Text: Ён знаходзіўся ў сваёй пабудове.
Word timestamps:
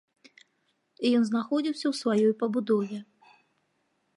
Ён 1.17 1.21
знаходзіўся 1.29 1.85
ў 1.91 1.99
сваёй 2.01 2.33
пабудове. 2.41 2.97